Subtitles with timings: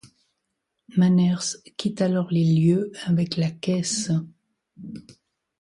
[0.97, 4.09] Manners quitte alors les lieux avec la caisse.